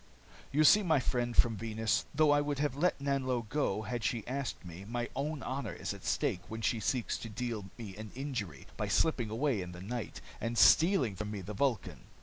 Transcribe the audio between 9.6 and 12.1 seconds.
in the night, and stealing from me the Vulcan.